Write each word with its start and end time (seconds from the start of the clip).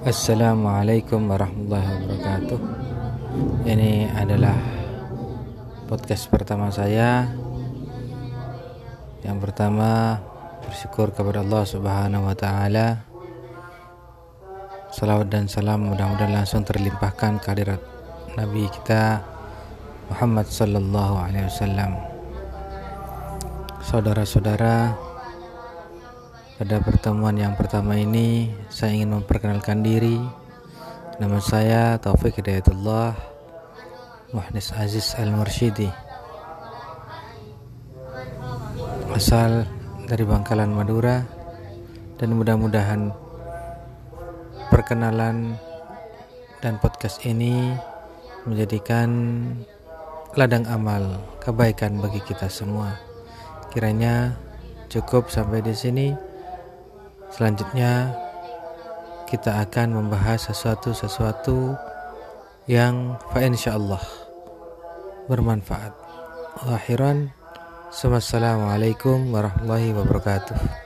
Assalamualaikum 0.00 1.28
warahmatullahi 1.28 1.84
wabarakatuh. 1.84 2.60
Ini 3.68 4.08
adalah 4.16 4.56
podcast 5.92 6.24
pertama 6.32 6.72
saya. 6.72 7.28
Yang 9.20 9.38
pertama 9.44 10.16
bersyukur 10.64 11.12
kepada 11.12 11.44
Allah 11.44 11.64
Subhanahu 11.68 12.32
wa 12.32 12.32
taala. 12.32 13.04
Salawat 14.88 15.28
dan 15.28 15.52
salam 15.52 15.92
mudah-mudahan 15.92 16.32
langsung 16.32 16.64
terlimpahkan 16.64 17.36
kehadirat 17.44 17.84
Nabi 18.40 18.72
kita 18.72 19.20
Muhammad 20.08 20.48
sallallahu 20.48 21.28
alaihi 21.28 21.44
wasallam. 21.44 21.92
Saudara-saudara, 23.84 24.96
pada 26.60 26.76
pertemuan 26.76 27.32
yang 27.40 27.56
pertama 27.56 27.96
ini 27.96 28.52
saya 28.68 28.92
ingin 28.92 29.16
memperkenalkan 29.16 29.80
diri. 29.80 30.20
Nama 31.16 31.40
saya 31.40 31.96
Taufik 31.96 32.36
Hidayatullah 32.36 33.16
Muhnis 34.36 34.68
Aziz 34.76 35.16
Al-Mursyidi. 35.16 35.88
Asal 39.16 39.64
dari 40.04 40.20
Bangkalan 40.20 40.68
Madura 40.68 41.24
dan 42.20 42.36
mudah-mudahan 42.36 43.08
perkenalan 44.68 45.56
dan 46.60 46.76
podcast 46.76 47.24
ini 47.24 47.72
menjadikan 48.44 49.08
ladang 50.36 50.68
amal 50.68 51.24
kebaikan 51.40 51.96
bagi 52.04 52.20
kita 52.20 52.52
semua. 52.52 53.00
Kiranya 53.72 54.36
cukup 54.92 55.32
sampai 55.32 55.64
di 55.64 55.72
sini. 55.72 56.29
Selanjutnya 57.30 58.10
kita 59.30 59.62
akan 59.62 59.94
membahas 59.94 60.50
sesuatu-sesuatu 60.50 61.78
yang 62.66 63.14
fa 63.30 63.46
insyaallah 63.46 64.02
bermanfaat. 65.30 65.94
Akhiran, 66.66 67.30
Assalamualaikum 67.90 69.30
warahmatullahi 69.30 69.94
wabarakatuh. 69.94 70.80